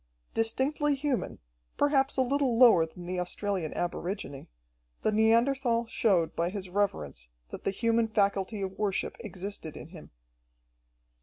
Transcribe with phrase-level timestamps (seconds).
[0.33, 1.37] Distinctly human,
[1.77, 4.47] perhaps a little lower than the Australian aborigine,
[5.03, 10.09] the Neanderthal showed by his reverence that the human faculty of worship existed in him.